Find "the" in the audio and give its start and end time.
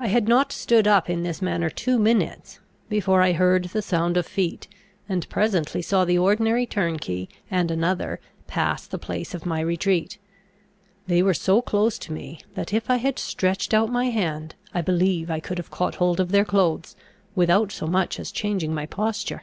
3.64-3.82, 6.06-6.16, 8.86-8.96